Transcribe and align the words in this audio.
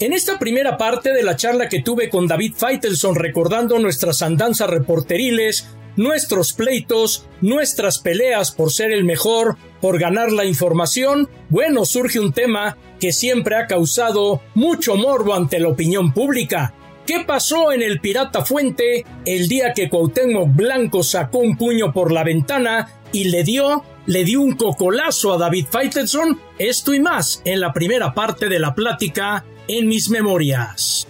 En 0.00 0.14
esta 0.14 0.38
primera 0.38 0.78
parte 0.78 1.12
de 1.12 1.22
la 1.22 1.36
charla 1.36 1.68
que 1.68 1.82
tuve 1.82 2.08
con 2.08 2.26
David 2.26 2.54
Feitelson 2.56 3.16
recordando 3.16 3.78
nuestras 3.78 4.22
andanzas 4.22 4.70
reporteriles, 4.70 5.68
nuestros 5.96 6.54
pleitos, 6.54 7.26
nuestras 7.42 7.98
peleas 7.98 8.50
por 8.50 8.72
ser 8.72 8.92
el 8.92 9.04
mejor, 9.04 9.58
por 9.82 9.98
ganar 9.98 10.32
la 10.32 10.46
información, 10.46 11.28
bueno, 11.50 11.84
surge 11.84 12.18
un 12.18 12.32
tema 12.32 12.78
que 12.98 13.12
siempre 13.12 13.56
ha 13.56 13.66
causado 13.66 14.40
mucho 14.54 14.96
morbo 14.96 15.34
ante 15.34 15.60
la 15.60 15.68
opinión 15.68 16.14
pública. 16.14 16.72
¿Qué 17.04 17.20
pasó 17.26 17.70
en 17.70 17.82
el 17.82 18.00
Pirata 18.00 18.42
Fuente 18.42 19.04
el 19.26 19.48
día 19.48 19.74
que 19.74 19.90
Cuauhtémoc 19.90 20.56
Blanco 20.56 21.02
sacó 21.02 21.40
un 21.40 21.58
puño 21.58 21.92
por 21.92 22.10
la 22.10 22.24
ventana 22.24 22.88
y 23.12 23.24
le 23.24 23.44
dio 23.44 23.84
le 24.06 24.24
dio 24.24 24.40
un 24.40 24.56
cocolazo 24.56 25.34
a 25.34 25.38
David 25.38 25.66
Feitelson? 25.70 26.40
Esto 26.58 26.94
y 26.94 27.00
más 27.00 27.42
en 27.44 27.60
la 27.60 27.72
primera 27.74 28.14
parte 28.14 28.48
de 28.48 28.58
la 28.58 28.74
plática 28.74 29.44
en 29.78 29.86
mis 29.86 30.10
memorias. 30.10 31.06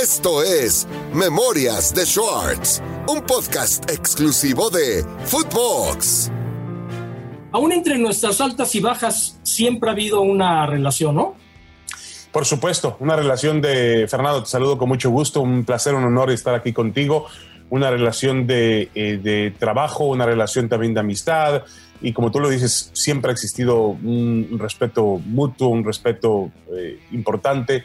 Esto 0.00 0.42
es 0.44 0.86
Memorias 1.12 1.92
de 1.92 2.06
Schwartz, 2.06 2.80
un 3.08 3.22
podcast 3.22 3.90
exclusivo 3.90 4.70
de 4.70 5.04
Footbox. 5.24 6.30
Aún 7.50 7.72
entre 7.72 7.98
nuestras 7.98 8.40
altas 8.40 8.72
y 8.76 8.80
bajas 8.80 9.40
siempre 9.42 9.88
ha 9.90 9.94
habido 9.94 10.20
una 10.20 10.66
relación, 10.66 11.16
¿no? 11.16 11.34
Por 12.30 12.44
supuesto, 12.44 12.96
una 13.00 13.16
relación 13.16 13.60
de 13.60 14.06
Fernando, 14.08 14.44
te 14.44 14.50
saludo 14.50 14.78
con 14.78 14.88
mucho 14.88 15.10
gusto, 15.10 15.40
un 15.40 15.64
placer, 15.64 15.92
un 15.92 16.04
honor 16.04 16.30
estar 16.30 16.54
aquí 16.54 16.72
contigo, 16.72 17.26
una 17.70 17.90
relación 17.90 18.46
de, 18.46 18.90
eh, 18.94 19.18
de 19.22 19.52
trabajo, 19.58 20.04
una 20.04 20.26
relación 20.26 20.68
también 20.68 20.94
de 20.94 21.00
amistad, 21.00 21.62
y 22.00 22.12
como 22.12 22.30
tú 22.30 22.40
lo 22.40 22.48
dices, 22.48 22.90
siempre 22.92 23.30
ha 23.30 23.32
existido 23.32 23.88
un 23.88 24.58
respeto 24.58 25.20
mutuo, 25.24 25.68
un 25.68 25.84
respeto 25.84 26.50
eh, 26.76 26.98
importante. 27.10 27.84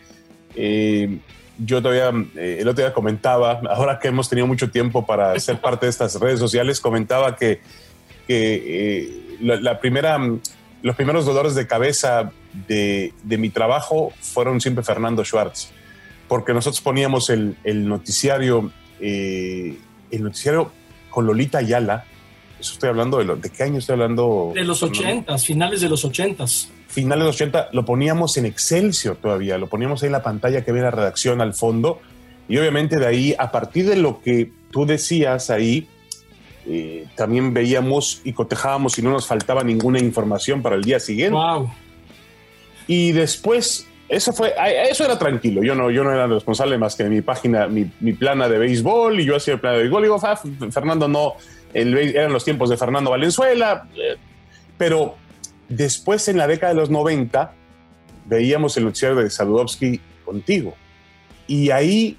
Eh, 0.55 1.19
yo 1.57 1.81
todavía, 1.81 2.11
el 2.35 2.67
otro 2.67 2.83
día 2.83 2.93
comentaba, 2.93 3.61
ahora 3.69 3.99
que 3.99 4.09
hemos 4.09 4.29
tenido 4.29 4.47
mucho 4.47 4.69
tiempo 4.69 5.05
para 5.05 5.39
ser 5.39 5.59
parte 5.61 5.85
de 5.85 5.91
estas 5.91 6.19
redes 6.19 6.39
sociales, 6.39 6.79
comentaba 6.79 7.35
que, 7.35 7.61
que 8.27 9.37
la, 9.41 9.79
primera, 9.79 10.19
los 10.81 10.95
primeros 10.95 11.25
dolores 11.25 11.55
de 11.55 11.65
cabeza 11.67 12.31
de, 12.67 13.13
de, 13.23 13.37
mi 13.37 13.49
trabajo 13.49 14.11
fueron 14.19 14.59
siempre 14.59 14.83
Fernando 14.83 15.23
Schwartz, 15.23 15.71
porque 16.27 16.53
nosotros 16.53 16.81
poníamos 16.81 17.29
el, 17.29 17.55
el 17.63 17.87
noticiario, 17.87 18.71
el 19.01 20.23
noticiario 20.23 20.71
con 21.09 21.25
Lolita 21.25 21.57
Ayala, 21.57 22.05
eso 22.61 22.73
estoy 22.73 22.89
hablando 22.89 23.17
de, 23.17 23.35
¿de 23.35 23.49
qué 23.49 23.63
año 23.63 23.79
estoy 23.79 23.93
hablando? 23.93 24.51
De 24.53 24.63
los 24.63 24.83
ochentas, 24.83 25.45
finales 25.45 25.81
de 25.81 25.89
los 25.89 26.05
ochentas. 26.05 26.69
Finales 26.87 27.23
de 27.23 27.25
los 27.25 27.35
80, 27.35 27.69
lo 27.73 27.85
poníamos 27.85 28.37
en 28.37 28.45
Excelsior 28.45 29.15
todavía, 29.15 29.57
lo 29.57 29.67
poníamos 29.67 30.03
ahí 30.03 30.07
en 30.07 30.13
la 30.13 30.21
pantalla 30.21 30.63
que 30.63 30.71
ve 30.71 30.81
la 30.81 30.91
redacción 30.91 31.41
al 31.41 31.55
fondo. 31.55 32.01
Y 32.47 32.57
obviamente 32.57 32.99
de 32.99 33.07
ahí, 33.07 33.35
a 33.39 33.51
partir 33.51 33.87
de 33.87 33.95
lo 33.95 34.21
que 34.21 34.51
tú 34.71 34.85
decías 34.85 35.49
ahí, 35.49 35.87
eh, 36.67 37.07
también 37.15 37.53
veíamos 37.53 38.21
y 38.23 38.33
cotejábamos 38.33 38.93
si 38.93 39.01
no 39.01 39.09
nos 39.09 39.25
faltaba 39.25 39.63
ninguna 39.63 39.99
información 39.99 40.61
para 40.61 40.75
el 40.75 40.83
día 40.83 40.99
siguiente. 40.99 41.33
Wow. 41.33 41.71
Y 42.85 43.11
después, 43.13 43.87
eso 44.11 44.33
fue, 44.33 44.53
eso 44.89 45.05
era 45.05 45.17
tranquilo. 45.17 45.63
Yo 45.63 45.73
no, 45.73 45.89
yo 45.89 46.03
no 46.03 46.11
era 46.11 46.27
responsable 46.27 46.77
más 46.77 46.95
que 46.97 47.03
de 47.03 47.09
mi 47.09 47.21
página, 47.21 47.67
mi, 47.67 47.85
plana 48.13 48.49
de 48.49 48.57
béisbol 48.57 49.21
y 49.21 49.25
yo 49.25 49.37
hacía 49.37 49.53
el 49.53 49.61
plana 49.61 49.77
de 49.77 49.83
béisbol. 49.83 50.01
Y 50.01 50.05
digo, 50.07 50.19
Fernando 50.69 51.07
no, 51.07 51.35
eran 51.73 52.33
los 52.33 52.43
tiempos 52.43 52.69
de 52.69 52.75
Fernando 52.75 53.11
Valenzuela, 53.11 53.87
pero 54.77 55.15
después 55.69 56.27
en 56.27 56.37
la 56.37 56.47
década 56.47 56.73
de 56.73 56.79
los 56.81 56.89
90 56.89 57.53
veíamos 58.25 58.75
el 58.75 58.83
noticiero 58.83 59.15
de 59.15 59.29
Saludowski 59.29 60.01
contigo. 60.25 60.75
Y 61.47 61.69
ahí 61.69 62.17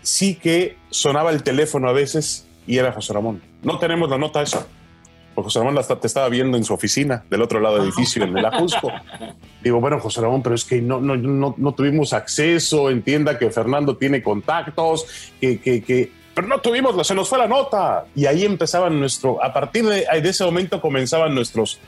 sí 0.00 0.36
que 0.36 0.78
sonaba 0.88 1.32
el 1.32 1.42
teléfono 1.42 1.86
a 1.86 1.92
veces 1.92 2.46
y 2.66 2.78
era 2.78 2.92
José 2.92 3.12
Ramón. 3.12 3.42
No 3.62 3.78
tenemos 3.78 4.08
la 4.08 4.16
nota 4.16 4.40
esa. 4.40 4.66
Porque 5.34 5.46
José 5.46 5.58
Ramón 5.60 5.78
te 6.00 6.06
estaba 6.06 6.28
viendo 6.28 6.56
en 6.56 6.64
su 6.64 6.74
oficina 6.74 7.24
del 7.28 7.42
otro 7.42 7.60
lado 7.60 7.76
del 7.76 7.86
edificio, 7.86 8.22
en 8.22 8.36
el 8.36 8.44
Ajusco. 8.44 8.92
Digo, 9.62 9.80
bueno, 9.80 9.98
José 9.98 10.20
Ramón, 10.20 10.42
pero 10.42 10.54
es 10.54 10.64
que 10.64 10.80
no, 10.80 11.00
no, 11.00 11.16
no, 11.16 11.54
no 11.56 11.74
tuvimos 11.74 12.12
acceso. 12.12 12.90
Entienda 12.90 13.38
que 13.38 13.50
Fernando 13.50 13.96
tiene 13.96 14.22
contactos, 14.22 15.32
que, 15.40 15.60
que, 15.60 15.82
que 15.82 16.12
pero 16.34 16.48
no 16.48 16.60
tuvimos, 16.60 17.06
se 17.06 17.14
nos 17.14 17.28
fue 17.28 17.38
la 17.38 17.46
nota. 17.46 18.06
Y 18.14 18.26
ahí 18.26 18.44
empezaban 18.44 18.98
nuestro, 18.98 19.42
a 19.42 19.52
partir 19.52 19.84
de, 19.84 20.06
de 20.20 20.28
ese 20.28 20.44
momento 20.44 20.80
comenzaban 20.80 21.34
nuestros, 21.34 21.78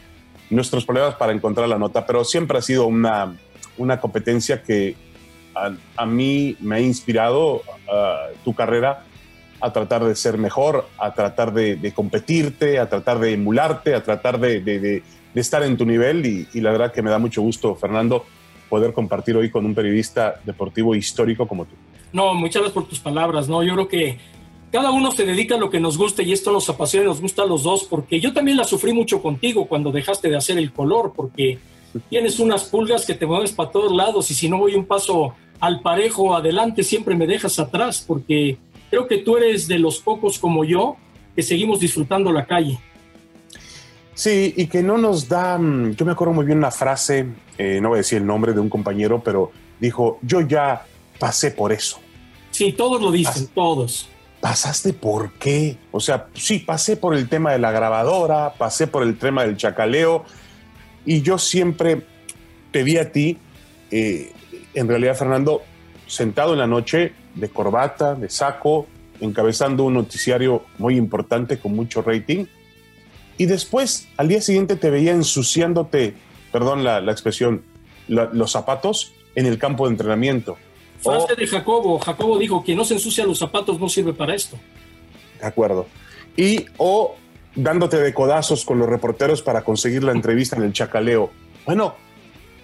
nuestros 0.50 0.84
problemas 0.84 1.16
para 1.16 1.32
encontrar 1.32 1.68
la 1.68 1.78
nota, 1.78 2.06
pero 2.06 2.24
siempre 2.24 2.58
ha 2.58 2.62
sido 2.62 2.86
una, 2.86 3.36
una 3.76 4.00
competencia 4.00 4.62
que 4.62 4.94
a, 5.54 5.72
a 5.96 6.06
mí 6.06 6.56
me 6.60 6.76
ha 6.76 6.80
inspirado 6.80 7.56
uh, 7.56 8.36
tu 8.44 8.54
carrera 8.54 9.04
a 9.60 9.72
tratar 9.72 10.04
de 10.04 10.14
ser 10.14 10.38
mejor, 10.38 10.86
a 10.98 11.14
tratar 11.14 11.52
de, 11.52 11.92
competirte, 11.94 12.78
a 12.78 12.88
tratar 12.88 13.18
de 13.18 13.32
emularte, 13.32 13.94
a 13.94 14.02
tratar 14.02 14.38
de 14.38 15.02
estar 15.34 15.62
en 15.62 15.76
tu 15.76 15.84
nivel 15.84 16.24
y, 16.26 16.48
y 16.54 16.60
la 16.60 16.70
verdad 16.70 16.92
que 16.92 17.02
me 17.02 17.10
da 17.10 17.18
mucho 17.18 17.42
gusto, 17.42 17.74
Fernando, 17.74 18.24
poder 18.68 18.92
compartir 18.92 19.36
hoy 19.36 19.50
con 19.50 19.64
un 19.64 19.74
periodista 19.74 20.40
deportivo 20.44 20.94
histórico 20.94 21.46
como 21.46 21.64
tú. 21.64 21.74
No, 22.12 22.34
muchas 22.34 22.62
gracias 22.62 22.72
por 22.72 22.88
tus 22.88 23.00
palabras, 23.00 23.48
¿no? 23.48 23.62
Yo 23.62 23.74
creo 23.74 23.88
que 23.88 24.18
cada 24.72 24.90
uno 24.90 25.10
se 25.12 25.24
dedica 25.24 25.54
a 25.54 25.58
lo 25.58 25.70
que 25.70 25.80
nos 25.80 25.96
gusta 25.96 26.22
y 26.22 26.32
esto 26.32 26.52
nos 26.52 26.68
apasiona 26.68 27.06
y 27.06 27.08
nos 27.08 27.20
gusta 27.20 27.42
a 27.42 27.46
los 27.46 27.62
dos, 27.62 27.84
porque 27.84 28.20
yo 28.20 28.32
también 28.32 28.56
la 28.56 28.64
sufrí 28.64 28.92
mucho 28.92 29.22
contigo 29.22 29.66
cuando 29.66 29.92
dejaste 29.92 30.28
de 30.28 30.36
hacer 30.36 30.58
el 30.58 30.72
color, 30.72 31.12
porque 31.14 31.58
tienes 32.08 32.38
unas 32.38 32.64
pulgas 32.64 33.06
que 33.06 33.14
te 33.14 33.26
mueves 33.26 33.52
para 33.52 33.70
todos 33.70 33.92
lados 33.92 34.30
y 34.30 34.34
si 34.34 34.48
no 34.48 34.58
voy 34.58 34.74
un 34.74 34.84
paso 34.84 35.34
al 35.60 35.80
parejo 35.80 36.34
adelante, 36.34 36.82
siempre 36.82 37.14
me 37.14 37.26
dejas 37.26 37.58
atrás, 37.58 38.04
porque 38.06 38.58
creo 38.90 39.06
que 39.06 39.18
tú 39.18 39.36
eres 39.36 39.68
de 39.68 39.78
los 39.78 39.98
pocos 39.98 40.38
como 40.38 40.64
yo 40.64 40.96
que 41.34 41.42
seguimos 41.42 41.80
disfrutando 41.80 42.32
la 42.32 42.46
calle. 42.46 42.78
Sí, 44.14 44.54
y 44.56 44.66
que 44.66 44.82
no 44.82 44.96
nos 44.96 45.28
da, 45.28 45.58
mm, 45.58 45.94
yo 45.94 46.06
me 46.06 46.12
acuerdo 46.12 46.32
muy 46.32 46.46
bien 46.46 46.58
una 46.58 46.70
frase, 46.70 47.26
eh, 47.58 47.80
no 47.82 47.90
voy 47.90 47.96
a 47.96 47.98
decir 47.98 48.18
el 48.18 48.26
nombre 48.26 48.54
de 48.54 48.60
un 48.60 48.70
compañero, 48.70 49.22
pero 49.22 49.52
dijo, 49.78 50.18
yo 50.22 50.40
ya 50.40 50.86
pasé 51.18 51.50
por 51.50 51.72
eso. 51.72 52.00
Sí, 52.50 52.72
todos 52.72 53.02
lo 53.02 53.12
dicen, 53.12 53.44
Pas 53.44 53.54
todos 53.54 54.08
¿Pasaste 54.40 54.92
por 54.92 55.32
qué? 55.34 55.76
O 55.90 56.00
sea, 56.00 56.28
sí, 56.34 56.60
pasé 56.60 56.96
por 56.96 57.14
el 57.14 57.28
tema 57.28 57.52
de 57.52 57.58
la 57.58 57.72
grabadora, 57.72 58.54
pasé 58.56 58.86
por 58.86 59.02
el 59.02 59.18
tema 59.18 59.44
del 59.44 59.56
chacaleo 59.56 60.24
y 61.04 61.20
yo 61.22 61.36
siempre 61.36 62.02
te 62.70 62.82
vi 62.82 62.96
a 62.96 63.12
ti, 63.12 63.38
eh, 63.90 64.32
en 64.74 64.88
realidad 64.88 65.16
Fernando, 65.16 65.62
sentado 66.06 66.52
en 66.52 66.60
la 66.60 66.66
noche 66.66 67.12
de 67.36 67.48
corbata, 67.48 68.14
de 68.14 68.28
saco, 68.28 68.86
encabezando 69.20 69.84
un 69.84 69.94
noticiario 69.94 70.64
muy 70.78 70.96
importante 70.96 71.58
con 71.58 71.76
mucho 71.76 72.02
rating. 72.02 72.46
Y 73.38 73.46
después, 73.46 74.08
al 74.16 74.28
día 74.28 74.40
siguiente, 74.40 74.76
te 74.76 74.90
veía 74.90 75.12
ensuciándote, 75.12 76.14
perdón 76.50 76.82
la, 76.82 77.00
la 77.00 77.12
expresión, 77.12 77.62
la, 78.08 78.24
los 78.32 78.50
zapatos 78.50 79.12
en 79.34 79.46
el 79.46 79.58
campo 79.58 79.86
de 79.86 79.92
entrenamiento. 79.92 80.56
Frase 81.00 81.34
de 81.36 81.46
Jacobo. 81.46 81.98
Jacobo 81.98 82.38
dijo, 82.38 82.64
quien 82.64 82.78
no 82.78 82.84
se 82.84 82.94
ensucia 82.94 83.24
los 83.24 83.38
zapatos 83.38 83.78
no 83.78 83.88
sirve 83.88 84.12
para 84.12 84.34
esto. 84.34 84.56
De 85.38 85.46
acuerdo. 85.46 85.86
Y 86.36 86.66
o 86.78 87.14
dándote 87.54 87.98
de 87.98 88.12
codazos 88.12 88.64
con 88.64 88.78
los 88.78 88.88
reporteros 88.88 89.42
para 89.42 89.62
conseguir 89.62 90.02
la 90.04 90.12
entrevista 90.12 90.56
en 90.56 90.62
el 90.62 90.72
chacaleo. 90.72 91.30
Bueno, 91.64 91.94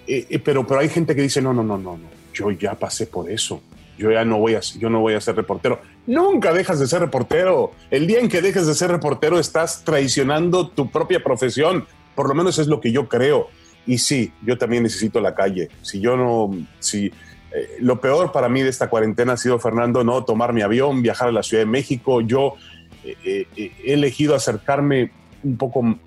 eh, 0.07 0.25
eh, 0.29 0.39
pero, 0.39 0.65
pero 0.65 0.79
hay 0.79 0.89
gente 0.89 1.15
que 1.15 1.21
dice, 1.21 1.41
no, 1.41 1.53
no, 1.53 1.63
no, 1.63 1.77
no, 1.77 1.97
no, 1.97 2.07
yo 2.33 2.51
ya 2.51 2.75
pasé 2.75 3.07
por 3.07 3.29
eso. 3.29 3.61
Yo 3.97 4.11
ya 4.11 4.25
no 4.25 4.39
voy 4.39 4.55
a, 4.55 4.59
yo 4.59 4.89
no 4.89 4.99
voy 4.99 5.13
a 5.13 5.21
ser 5.21 5.35
reportero. 5.35 5.79
Nunca 6.07 6.51
dejas 6.53 6.79
de 6.79 6.87
ser 6.87 7.01
reportero. 7.01 7.71
El 7.91 8.07
día 8.07 8.19
en 8.19 8.29
que 8.29 8.41
dejes 8.41 8.67
de 8.67 8.73
ser 8.73 8.91
reportero 8.91 9.39
estás 9.39 9.83
traicionando 9.83 10.69
tu 10.69 10.89
propia 10.89 11.23
profesión. 11.23 11.85
Por 12.15 12.27
lo 12.27 12.35
menos 12.35 12.59
es 12.59 12.67
lo 12.67 12.79
que 12.79 12.91
yo 12.91 13.07
creo. 13.07 13.49
Y 13.85 13.97
sí, 13.97 14.31
yo 14.41 14.57
también 14.57 14.83
necesito 14.83 15.19
la 15.19 15.35
calle. 15.35 15.69
Si 15.81 15.99
yo 15.99 16.15
no, 16.15 16.51
si, 16.79 17.11
eh, 17.53 17.77
lo 17.79 18.01
peor 18.01 18.31
para 18.31 18.49
mí 18.49 18.61
de 18.61 18.69
esta 18.69 18.89
cuarentena 18.89 19.33
ha 19.33 19.37
sido, 19.37 19.59
Fernando, 19.59 20.03
no 20.03 20.23
tomar 20.23 20.53
mi 20.53 20.61
avión, 20.61 21.01
viajar 21.01 21.29
a 21.29 21.31
la 21.31 21.43
Ciudad 21.43 21.61
de 21.61 21.69
México. 21.69 22.21
Yo 22.21 22.55
eh, 23.03 23.47
eh, 23.55 23.71
he 23.83 23.93
elegido 23.93 24.35
acercarme 24.35 25.11
un 25.43 25.57
poco 25.57 25.99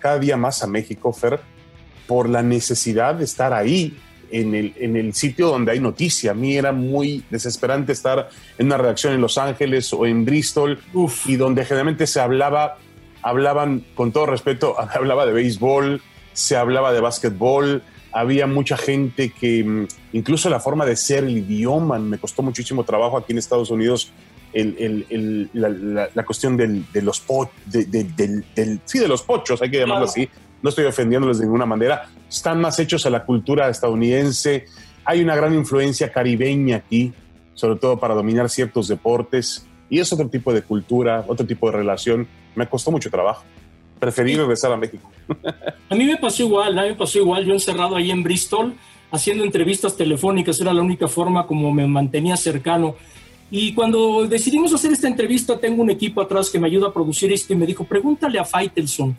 cada 0.00 0.18
día 0.18 0.36
más 0.36 0.62
a 0.62 0.66
México, 0.66 1.12
Fer, 1.12 1.40
por 2.06 2.28
la 2.28 2.42
necesidad 2.42 3.14
de 3.14 3.24
estar 3.24 3.52
ahí, 3.52 3.96
en 4.30 4.54
el, 4.54 4.74
en 4.78 4.96
el 4.96 5.14
sitio 5.14 5.48
donde 5.48 5.72
hay 5.72 5.80
noticia. 5.80 6.32
A 6.32 6.34
mí 6.34 6.56
era 6.56 6.72
muy 6.72 7.24
desesperante 7.30 7.92
estar 7.92 8.30
en 8.58 8.66
una 8.66 8.76
redacción 8.76 9.14
en 9.14 9.20
Los 9.20 9.38
Ángeles 9.38 9.92
o 9.92 10.06
en 10.06 10.24
Bristol 10.24 10.80
Uf. 10.92 11.28
y 11.28 11.36
donde 11.36 11.64
generalmente 11.64 12.06
se 12.06 12.20
hablaba, 12.20 12.78
hablaban, 13.22 13.84
con 13.94 14.12
todo 14.12 14.26
respeto, 14.26 14.76
hablaba 14.94 15.26
de 15.26 15.32
béisbol, 15.32 16.02
se 16.32 16.56
hablaba 16.56 16.92
de 16.92 17.00
básquetbol, 17.00 17.82
había 18.12 18.46
mucha 18.46 18.76
gente 18.76 19.30
que 19.30 19.64
mm, 19.64 19.86
incluso 20.12 20.48
la 20.48 20.60
forma 20.60 20.86
de 20.86 20.96
ser, 20.96 21.24
el 21.24 21.38
idioma, 21.38 21.98
me 21.98 22.18
costó 22.18 22.42
muchísimo 22.42 22.84
trabajo 22.84 23.16
aquí 23.16 23.32
en 23.32 23.38
Estados 23.38 23.70
Unidos. 23.70 24.12
El, 24.50 24.76
el, 24.78 25.06
el, 25.10 25.50
la, 25.52 25.68
la, 25.68 26.08
la, 26.14 26.24
cuestión 26.24 26.56
del, 26.56 26.90
de 26.90 27.02
los 27.02 27.20
po, 27.20 27.50
de, 27.66 27.84
de, 27.84 28.04
del, 28.04 28.46
del, 28.54 28.80
sí, 28.86 28.98
de 28.98 29.06
los 29.06 29.20
pochos, 29.22 29.60
hay 29.60 29.70
que 29.70 29.78
llamarlo 29.78 30.06
claro. 30.06 30.10
así. 30.10 30.28
No 30.62 30.70
estoy 30.70 30.84
ofendiéndoles 30.86 31.38
de 31.38 31.44
ninguna 31.44 31.66
manera. 31.66 32.08
Están 32.28 32.60
más 32.60 32.78
hechos 32.78 33.06
a 33.06 33.10
la 33.10 33.24
cultura 33.24 33.68
estadounidense. 33.68 34.66
hay 35.04 35.22
una 35.22 35.34
gran 35.34 35.54
influencia 35.54 36.12
caribeña 36.12 36.76
aquí, 36.76 37.12
sobre 37.54 37.76
todo 37.76 37.98
para 37.98 38.14
dominar 38.14 38.50
ciertos 38.50 38.88
deportes, 38.88 39.66
y 39.90 39.98
es 40.00 40.12
otro 40.12 40.28
tipo 40.28 40.52
de 40.52 40.62
cultura, 40.62 41.24
otro 41.26 41.46
tipo 41.46 41.70
de 41.70 41.78
relación. 41.78 42.28
Me 42.54 42.66
costó 42.68 42.90
mucho 42.90 43.10
trabajo. 43.10 43.44
Preferí 43.98 44.36
regresar 44.36 44.70
a 44.72 44.76
México. 44.76 45.10
A 45.88 45.94
mí 45.94 46.04
me 46.04 46.16
pasó 46.16 46.42
igual, 46.42 46.78
a 46.78 46.82
mí 46.82 46.88
me 46.90 46.94
pasó 46.94 47.18
igual. 47.18 47.44
Yo 47.44 47.54
encerrado 47.54 47.96
ahí 47.96 48.10
en 48.10 48.22
Bristol, 48.22 48.74
haciendo 49.10 49.44
entrevistas 49.44 49.96
telefónicas, 49.96 50.60
era 50.60 50.72
la 50.72 50.82
única 50.82 51.08
forma 51.08 51.46
como 51.46 51.72
me 51.72 51.86
mantenía 51.86 52.36
cercano. 52.36 52.96
Y 53.50 53.72
cuando 53.74 54.26
decidimos 54.26 54.74
hacer 54.74 54.92
esta 54.92 55.08
entrevista, 55.08 55.58
tengo 55.58 55.82
un 55.82 55.90
equipo 55.90 56.20
atrás 56.20 56.50
que 56.50 56.58
me 56.58 56.66
ayuda 56.66 56.88
a 56.88 56.92
producir 56.92 57.32
esto 57.32 57.54
y 57.54 57.56
me 57.56 57.66
dijo, 57.66 57.84
pregúntale 57.84 58.38
a 58.38 58.44
Faitelson. 58.44 59.16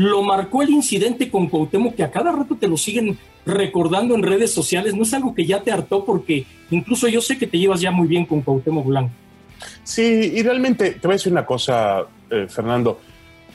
Lo 0.00 0.22
marcó 0.22 0.62
el 0.62 0.70
incidente 0.70 1.30
con 1.30 1.50
Cuauhtémoc, 1.50 1.94
que 1.94 2.02
a 2.02 2.10
cada 2.10 2.32
rato 2.32 2.56
te 2.56 2.66
lo 2.66 2.78
siguen 2.78 3.18
recordando 3.44 4.14
en 4.14 4.22
redes 4.22 4.50
sociales. 4.50 4.94
No 4.94 5.02
es 5.02 5.12
algo 5.12 5.34
que 5.34 5.44
ya 5.44 5.60
te 5.60 5.70
hartó 5.70 6.06
porque 6.06 6.46
incluso 6.70 7.06
yo 7.06 7.20
sé 7.20 7.36
que 7.36 7.46
te 7.46 7.58
llevas 7.58 7.82
ya 7.82 7.90
muy 7.90 8.08
bien 8.08 8.24
con 8.24 8.40
Cuauhtémoc 8.40 8.86
Blanco. 8.86 9.12
Sí, 9.84 10.32
y 10.34 10.42
realmente 10.42 10.92
te 10.92 11.06
voy 11.06 11.12
a 11.12 11.16
decir 11.16 11.30
una 11.30 11.44
cosa, 11.44 12.06
eh, 12.30 12.46
Fernando. 12.48 12.98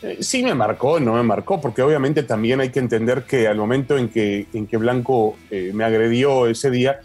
Eh, 0.03 0.17
sí 0.19 0.43
me 0.43 0.53
marcó, 0.53 0.99
no 0.99 1.13
me 1.13 1.23
marcó, 1.23 1.59
porque 1.59 1.81
obviamente 1.81 2.21
también 2.21 2.61
hay 2.61 2.69
que 2.69 2.77
entender 2.77 3.23
que 3.23 3.47
al 3.47 3.57
momento 3.57 3.97
en 3.97 4.09
que, 4.09 4.45
en 4.53 4.67
que 4.67 4.77
Blanco 4.77 5.37
eh, 5.49 5.71
me 5.73 5.83
agredió 5.83 6.45
ese 6.45 6.69
día, 6.69 6.99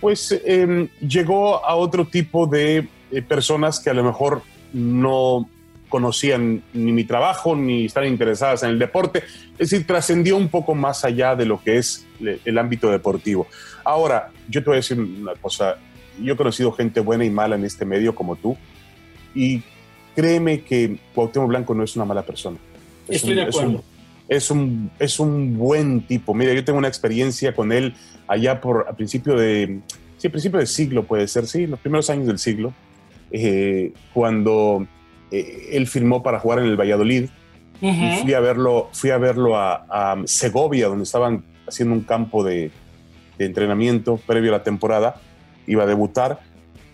pues 0.00 0.30
em, 0.44 0.86
llegó 1.00 1.66
a 1.66 1.74
otro 1.74 2.06
tipo 2.06 2.46
de 2.46 2.86
personas 3.26 3.80
que 3.80 3.90
a 3.90 3.94
lo 3.94 4.04
mejor 4.04 4.42
no 4.72 5.48
conocían 5.88 6.62
ni 6.72 6.92
mi 6.92 7.04
trabajo 7.04 7.54
ni 7.54 7.86
están 7.86 8.06
interesadas 8.06 8.62
en 8.62 8.70
el 8.70 8.78
deporte. 8.78 9.22
Es 9.58 9.70
decir, 9.70 9.86
trascendió 9.86 10.36
un 10.36 10.48
poco 10.48 10.74
más 10.74 11.04
allá 11.04 11.36
de 11.36 11.46
lo 11.46 11.62
que 11.62 11.78
es 11.78 12.06
el 12.20 12.58
ámbito 12.58 12.90
deportivo. 12.90 13.46
Ahora, 13.84 14.30
yo 14.48 14.62
te 14.62 14.70
voy 14.70 14.74
a 14.74 14.76
decir 14.76 14.98
una 15.00 15.34
cosa. 15.34 15.78
Yo 16.20 16.34
he 16.34 16.36
conocido 16.36 16.72
gente 16.72 17.00
buena 17.00 17.24
y 17.24 17.30
mala 17.30 17.56
en 17.56 17.64
este 17.64 17.84
medio 17.84 18.14
como 18.14 18.36
tú 18.36 18.56
y 19.34 19.62
créeme 20.14 20.62
que 20.62 20.98
Cuauhtémoc 21.14 21.48
Blanco 21.48 21.74
no 21.74 21.84
es 21.84 21.94
una 21.94 22.06
mala 22.06 22.22
persona. 22.22 22.56
Estoy 23.06 23.34
de 23.34 23.42
acuerdo. 23.42 23.84
Es 24.28 24.50
un, 24.50 24.90
es 24.98 25.20
un, 25.20 25.56
buen 25.56 26.00
tipo. 26.00 26.34
Mira, 26.34 26.52
yo 26.52 26.64
tengo 26.64 26.78
una 26.78 26.88
experiencia 26.88 27.54
con 27.54 27.70
él 27.70 27.94
allá 28.26 28.60
por 28.60 28.86
a 28.88 28.92
principio 28.94 29.36
de, 29.36 29.78
sí, 30.16 30.28
principio 30.28 30.58
del 30.58 30.66
siglo 30.66 31.04
puede 31.04 31.28
ser, 31.28 31.46
sí, 31.46 31.68
los 31.68 31.78
primeros 31.78 32.10
años 32.10 32.26
del 32.26 32.40
siglo, 32.40 32.72
eh, 33.30 33.92
cuando 34.12 34.86
eh, 35.30 35.70
él 35.72 35.86
firmó 35.86 36.22
para 36.22 36.38
jugar 36.38 36.60
en 36.60 36.66
el 36.66 36.76
Valladolid. 36.76 37.28
y 37.80 38.16
fui 38.22 38.32
a 38.32 38.40
verlo, 38.40 38.88
fui 38.92 39.10
a 39.10 39.18
verlo 39.18 39.56
a, 39.56 40.16
Segovia, 40.24 40.88
donde 40.88 41.04
estaban 41.04 41.44
haciendo 41.66 41.94
un 41.94 42.02
campo 42.02 42.42
de, 42.42 42.70
de 43.38 43.44
entrenamiento 43.44 44.16
previo 44.16 44.54
a 44.54 44.58
la 44.58 44.62
temporada. 44.62 45.20
Iba 45.66 45.82
a 45.82 45.86
debutar 45.86 46.40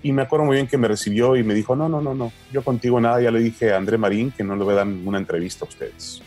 y 0.03 0.13
me 0.13 0.23
acuerdo 0.23 0.47
muy 0.47 0.57
bien 0.57 0.67
que 0.67 0.77
me 0.77 0.89
recibió 0.89 1.37
y 1.37 1.45
me 1.45 1.55
dijo, 1.55 1.77
no, 1.77 1.89
no, 1.89 2.01
no, 2.01 2.15
no, 2.15 2.33
yo 2.53 2.63
contigo 2.63 3.01
nada, 3.01 3.21
ya 3.21 3.31
le 3.31 3.39
dije 3.39 3.73
a 3.73 3.77
André 3.77 3.99
Marín 3.99 4.33
que 4.33 4.43
no 4.43 4.57
le 4.57 4.65
voy 4.65 4.73
a 4.73 4.79
dar 4.79 4.87
ninguna 4.87 5.19
entrevista 5.19 5.65
a 5.65 5.69
ustedes. 5.69 6.23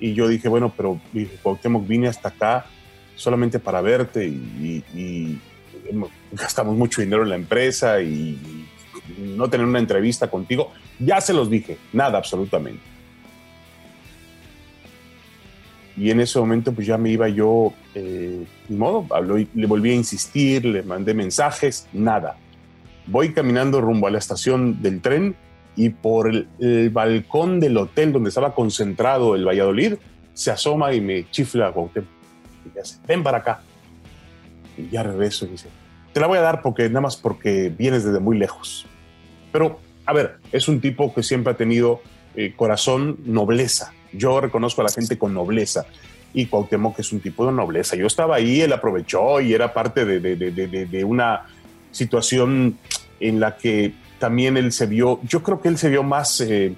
Y 0.00 0.14
yo 0.14 0.28
dije, 0.28 0.48
bueno, 0.48 0.72
pero 0.76 1.00
dije, 1.12 1.38
Cuauhtémoc, 1.42 1.86
vine 1.86 2.08
hasta 2.08 2.28
acá 2.28 2.66
solamente 3.14 3.58
para 3.58 3.80
verte 3.80 4.26
y, 4.26 5.40
gastamos 6.32 6.76
mucho 6.76 7.00
dinero 7.00 7.22
en 7.22 7.28
la 7.28 7.36
empresa 7.36 8.02
y 8.02 8.55
no 9.18 9.48
tener 9.48 9.66
una 9.66 9.78
entrevista 9.78 10.28
contigo. 10.28 10.72
Ya 10.98 11.20
se 11.20 11.32
los 11.32 11.50
dije, 11.50 11.78
nada 11.92 12.18
absolutamente. 12.18 12.82
Y 15.96 16.10
en 16.10 16.20
ese 16.20 16.38
momento 16.38 16.72
pues 16.72 16.86
ya 16.86 16.98
me 16.98 17.10
iba 17.10 17.28
yo, 17.28 17.72
eh, 17.94 18.44
ni 18.68 18.76
modo, 18.76 19.06
habló 19.10 19.38
y 19.38 19.48
le 19.54 19.66
volví 19.66 19.92
a 19.92 19.94
insistir, 19.94 20.64
le 20.64 20.82
mandé 20.82 21.14
mensajes, 21.14 21.88
nada 21.92 22.36
voy 23.06 23.32
caminando 23.32 23.80
rumbo 23.80 24.06
a 24.06 24.10
la 24.10 24.18
estación 24.18 24.82
del 24.82 25.00
tren 25.00 25.36
y 25.76 25.90
por 25.90 26.28
el, 26.28 26.90
balcón 26.90 27.60
del 27.60 27.76
hotel 27.76 28.12
donde 28.12 28.28
estaba 28.30 28.54
concentrado 28.54 29.34
el 29.34 29.46
Valladolid, 29.46 29.94
se 30.34 30.50
asoma 30.50 30.92
y 30.94 31.00
me 31.00 31.30
chifla 31.30 31.72
Cuauhtémoc. 31.72 32.08
Y 32.64 32.68
me 32.68 32.82
ven 33.06 33.22
para 33.22 33.38
acá. 33.38 33.60
Y 34.76 34.88
ya 34.88 35.02
regreso 35.02 35.46
y 35.46 35.50
dice, 35.50 35.68
te 36.12 36.20
la 36.20 36.26
voy 36.26 36.38
a 36.38 36.42
dar 36.42 36.62
porque 36.62 36.88
nada 36.88 37.02
más 37.02 37.16
porque 37.16 37.72
vienes 37.76 38.04
desde 38.04 38.20
muy 38.20 38.38
lejos. 38.38 38.86
Pero, 39.56 39.80
a 40.04 40.12
ver, 40.12 40.36
es 40.52 40.68
un 40.68 40.82
tipo 40.82 41.14
que 41.14 41.22
siempre 41.22 41.54
ha 41.54 41.56
tenido 41.56 42.02
eh, 42.34 42.52
corazón, 42.54 43.16
nobleza. 43.24 43.94
Yo 44.12 44.38
reconozco 44.38 44.82
a 44.82 44.84
la 44.84 44.90
gente 44.90 45.16
con 45.16 45.32
nobleza. 45.32 45.86
Y 46.34 46.44
Cuauhtémoc 46.44 46.98
es 46.98 47.10
un 47.10 47.20
tipo 47.20 47.46
de 47.46 47.52
nobleza. 47.52 47.96
Yo 47.96 48.06
estaba 48.06 48.36
ahí, 48.36 48.60
él 48.60 48.74
aprovechó 48.74 49.40
y 49.40 49.54
era 49.54 49.72
parte 49.72 50.04
de, 50.04 50.20
de, 50.20 50.36
de, 50.36 50.84
de 50.84 51.04
una 51.04 51.46
situación 51.90 52.76
en 53.18 53.40
la 53.40 53.56
que 53.56 53.94
también 54.18 54.58
él 54.58 54.72
se 54.72 54.84
vio, 54.84 55.20
yo 55.22 55.42
creo 55.42 55.62
que 55.62 55.68
él 55.68 55.78
se 55.78 55.88
vio 55.88 56.02
más 56.02 56.38
eh, 56.42 56.74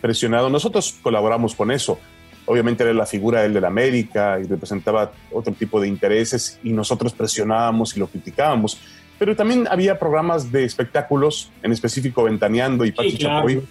presionado. 0.00 0.48
Nosotros 0.48 0.98
colaboramos 1.02 1.54
con 1.54 1.70
eso. 1.70 1.98
Obviamente 2.46 2.84
era 2.84 2.94
la 2.94 3.04
figura 3.04 3.42
del 3.42 3.52
de 3.52 3.60
la 3.60 3.68
América 3.68 4.40
y 4.42 4.44
representaba 4.44 5.12
otro 5.30 5.52
tipo 5.52 5.78
de 5.78 5.88
intereses 5.88 6.58
y 6.62 6.70
nosotros 6.70 7.12
presionábamos 7.12 7.94
y 7.94 8.00
lo 8.00 8.06
criticábamos. 8.06 8.80
Pero 9.18 9.36
también 9.36 9.66
había 9.70 9.98
programas 9.98 10.50
de 10.50 10.64
espectáculos, 10.64 11.50
en 11.62 11.72
específico 11.72 12.24
Ventaneando 12.24 12.84
y 12.84 12.92
Pachi 12.92 13.18
Chapoy, 13.18 13.62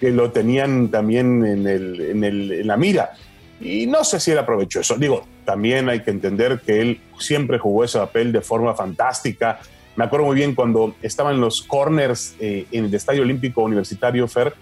que 0.00 0.10
lo 0.10 0.30
tenían 0.32 0.88
también 0.88 1.44
en, 1.46 1.66
el, 1.66 2.00
en, 2.00 2.24
el, 2.24 2.52
en 2.52 2.66
la 2.66 2.76
mira. 2.76 3.12
Y 3.60 3.86
no 3.86 4.02
sé 4.02 4.18
si 4.18 4.32
él 4.32 4.38
aprovechó 4.38 4.80
eso. 4.80 4.96
Digo, 4.96 5.24
también 5.44 5.88
hay 5.88 6.00
que 6.00 6.10
entender 6.10 6.60
que 6.66 6.80
él 6.80 7.00
siempre 7.18 7.58
jugó 7.58 7.84
ese 7.84 7.98
papel 7.98 8.32
de 8.32 8.40
forma 8.40 8.74
fantástica, 8.74 9.60
me 9.94 10.04
acuerdo 10.04 10.26
muy 10.26 10.36
bien 10.36 10.54
cuando 10.54 10.94
estaban 11.02 11.40
los 11.40 11.62
corners 11.62 12.34
eh, 12.40 12.66
en 12.72 12.86
el 12.86 12.94
Estadio 12.94 13.22
Olímpico 13.22 13.62
Universitario 13.62 14.26
Fer, 14.26 14.54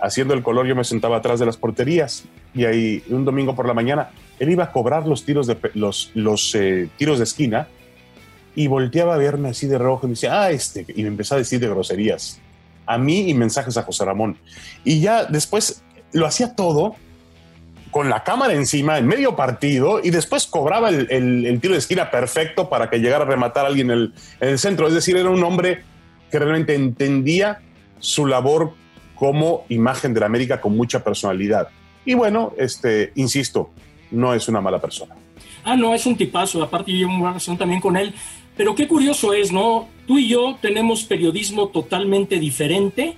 haciendo 0.00 0.32
el 0.32 0.42
color, 0.42 0.66
yo 0.66 0.74
me 0.74 0.84
sentaba 0.84 1.18
atrás 1.18 1.38
de 1.38 1.46
las 1.46 1.56
porterías 1.56 2.24
y 2.54 2.64
ahí 2.64 3.02
un 3.10 3.24
domingo 3.24 3.54
por 3.54 3.66
la 3.66 3.74
mañana 3.74 4.10
él 4.38 4.50
iba 4.50 4.64
a 4.64 4.72
cobrar 4.72 5.06
los 5.06 5.24
tiros 5.24 5.46
de, 5.46 5.56
los, 5.74 6.10
los 6.14 6.54
eh, 6.54 6.88
tiros 6.96 7.18
de 7.18 7.24
esquina 7.24 7.68
y 8.58 8.66
volteaba 8.66 9.14
a 9.14 9.18
verme 9.18 9.50
así 9.50 9.68
de 9.68 9.78
rojo 9.78 10.00
y 10.02 10.08
me 10.08 10.14
decía, 10.14 10.42
ah, 10.42 10.50
este, 10.50 10.84
y 10.88 11.02
me 11.02 11.08
empezó 11.08 11.36
a 11.36 11.38
decir 11.38 11.60
de 11.60 11.68
groserías 11.68 12.40
a 12.86 12.98
mí 12.98 13.30
y 13.30 13.34
mensajes 13.34 13.76
a 13.76 13.84
José 13.84 14.04
Ramón. 14.04 14.36
Y 14.82 14.98
ya 14.98 15.26
después 15.26 15.84
lo 16.12 16.26
hacía 16.26 16.56
todo 16.56 16.96
con 17.92 18.10
la 18.10 18.24
cámara 18.24 18.54
encima 18.54 18.98
en 18.98 19.06
medio 19.06 19.36
partido 19.36 20.00
y 20.02 20.10
después 20.10 20.48
cobraba 20.48 20.88
el, 20.88 21.58
tiro 21.60 21.74
de 21.74 21.78
esquina 21.78 22.10
perfecto 22.10 22.68
para 22.68 22.90
que 22.90 22.98
llegara 22.98 23.24
a 23.24 23.28
rematar 23.28 23.64
a 23.64 23.68
alguien 23.68 23.92
en 23.92 24.12
el, 24.40 24.58
centro. 24.58 24.88
Es 24.88 24.94
decir, 24.94 25.16
era 25.16 25.30
un 25.30 25.44
hombre 25.44 25.84
que 26.28 26.40
realmente 26.40 26.74
entendía 26.74 27.60
su 28.00 28.26
labor 28.26 28.74
como 29.14 29.66
imagen 29.68 30.14
de 30.14 30.20
la 30.20 30.26
América 30.26 30.60
con 30.60 30.76
mucha 30.76 31.04
personalidad. 31.04 31.68
Y 32.04 32.14
bueno, 32.14 32.54
este, 32.58 33.12
insisto, 33.14 33.70
no 34.10 34.34
es 34.34 34.48
una 34.48 34.60
mala 34.60 34.80
persona. 34.80 35.14
Ah, 35.64 35.76
no, 35.76 35.94
es 35.94 36.06
un 36.06 36.16
tipazo. 36.16 36.62
Aparte, 36.62 36.90
yo 36.90 36.98
llevo 36.98 37.14
una 37.14 37.28
relación 37.28 37.58
también 37.58 37.80
con 37.80 37.96
él. 37.96 38.14
Pero 38.58 38.74
qué 38.74 38.88
curioso 38.88 39.32
es, 39.32 39.52
¿no? 39.52 39.88
Tú 40.06 40.18
y 40.18 40.28
yo 40.28 40.58
tenemos 40.60 41.04
periodismo 41.04 41.68
totalmente 41.68 42.40
diferente, 42.40 43.16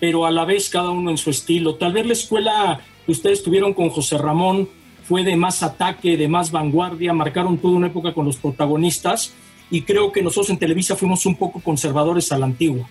pero 0.00 0.24
a 0.24 0.30
la 0.30 0.46
vez 0.46 0.70
cada 0.70 0.88
uno 0.88 1.10
en 1.10 1.18
su 1.18 1.28
estilo. 1.28 1.74
Tal 1.74 1.92
vez 1.92 2.06
la 2.06 2.14
escuela 2.14 2.80
ustedes 3.06 3.42
tuvieron 3.42 3.74
con 3.74 3.90
José 3.90 4.16
Ramón 4.16 4.68
fue 5.04 5.22
de 5.22 5.36
más 5.36 5.62
ataque, 5.62 6.16
de 6.16 6.28
más 6.28 6.50
vanguardia, 6.50 7.12
marcaron 7.12 7.58
toda 7.58 7.76
una 7.76 7.88
época 7.88 8.14
con 8.14 8.24
los 8.24 8.36
protagonistas 8.36 9.34
y 9.70 9.82
creo 9.82 10.12
que 10.12 10.22
nosotros 10.22 10.48
en 10.50 10.58
Televisa 10.58 10.96
fuimos 10.96 11.26
un 11.26 11.36
poco 11.36 11.60
conservadores 11.60 12.32
a 12.32 12.38
la 12.38 12.46
antigua. 12.46 12.88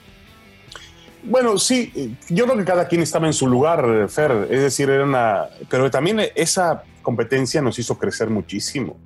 Bueno, 1.24 1.58
sí, 1.58 1.91
yo 2.29 2.46
creo 2.46 2.58
que 2.58 2.65
cada 2.65 2.88
quien 2.88 3.01
estaba 3.01 3.25
en 3.25 3.34
su 3.34 3.48
lugar, 3.48 4.08
Fer, 4.10 4.48
es 4.51 4.62
decir, 4.62 4.89
era 4.89 5.05
una... 5.05 5.48
Pero 5.69 5.89
también 5.89 6.22
esa 6.36 6.84
competencia 7.01 7.62
nos 7.62 7.79
hizo 7.79 7.98
crecer 7.98 8.29
muchísimo, 8.29 8.98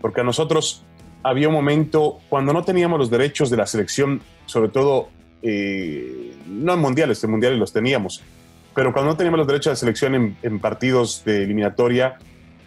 porque 0.00 0.20
a 0.20 0.24
nosotros 0.24 0.84
había 1.22 1.48
un 1.48 1.54
momento 1.54 2.18
cuando 2.28 2.52
no 2.52 2.64
teníamos 2.64 2.98
los 2.98 3.10
derechos 3.10 3.50
de 3.50 3.56
la 3.56 3.66
selección, 3.66 4.22
sobre 4.46 4.68
todo, 4.68 5.08
eh, 5.42 6.34
no 6.46 6.74
en 6.74 6.80
mundiales, 6.80 7.22
en 7.24 7.30
mundiales 7.30 7.58
los 7.58 7.72
teníamos, 7.72 8.22
pero 8.74 8.92
cuando 8.92 9.12
no 9.12 9.16
teníamos 9.16 9.38
los 9.38 9.46
derechos 9.46 9.72
de 9.72 9.76
selección 9.76 10.36
en, 10.42 10.58
partidos 10.60 11.24
de 11.24 11.44
eliminatoria, 11.44 12.18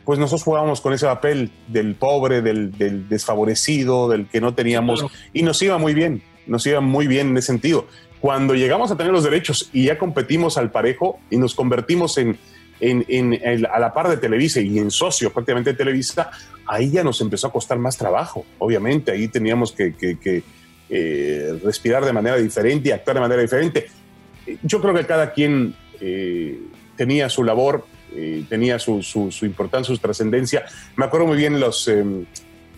pues 0.04 0.20
nosotros 0.20 0.44
jugábamos 0.44 0.82
con 0.82 0.94
ese 0.94 1.08
papel 1.08 1.52
del 1.68 1.96
pobre, 1.96 2.42
del, 2.42 3.10
desfavorecido, 3.10 4.08
del 4.08 4.28
que 4.28 4.40
no 4.40 4.54
teníamos, 4.54 5.06
y 5.34 5.42
nos 5.42 5.62
iba 5.62 5.78
muy 5.78 5.94
bien, 5.94 6.22
nos 6.46 6.66
iba 6.68 6.80
muy 6.80 7.08
bien 7.08 7.30
en 7.30 7.38
ese 7.38 7.48
sentido. 7.48 7.88
Cuando 8.22 8.54
llegamos 8.54 8.92
a 8.92 8.98
tener 8.98 9.12
los 9.12 9.24
derechos 9.24 9.70
y 9.74 9.86
ya 9.86 9.98
competimos 9.98 10.58
al 10.58 10.72
parejo 10.72 11.20
y 11.30 11.38
nos 11.38 11.56
convertimos 11.56 12.18
en, 12.18 12.38
en, 12.80 13.40
a 13.72 13.80
la 13.80 13.94
par 13.94 14.10
de 14.10 14.18
Televisa 14.18 14.60
y 14.60 14.80
en 14.80 14.92
socio 14.92 15.32
prácticamente 15.32 15.72
de 15.72 15.78
Televisa, 15.78 16.32
ahí 16.68 16.92
ya 16.92 17.04
nos 17.04 17.22
empezó 17.22 17.48
a 17.48 17.52
costar 17.52 17.78
más 17.78 17.98
trabajo, 17.98 18.46
obviamente, 18.60 19.12
ahí 19.12 19.28
teníamos 19.28 19.72
que, 19.72 19.94
que, 19.96 20.44
eh, 20.90 21.60
respirar 21.64 22.06
de 22.06 22.14
manera 22.14 22.38
diferente 22.38 22.90
y 22.90 22.92
actuar 22.92 23.16
de 23.16 23.22
manera 23.22 23.42
diferente. 23.42 23.88
Yo 24.62 24.80
creo 24.82 24.94
que 24.94 25.06
cada 25.06 25.34
quien 25.34 25.76
eh, 26.00 26.60
tenía 26.96 27.30
su 27.30 27.44
labor, 27.44 27.86
eh, 28.14 28.46
tenía 28.48 28.78
su, 28.78 29.02
importancia, 29.42 29.96
su 29.96 30.00
trascendencia. 30.00 30.66
Me 30.96 31.06
acuerdo 31.06 31.28
muy 31.28 31.38
bien 31.38 31.60
los, 31.60 31.90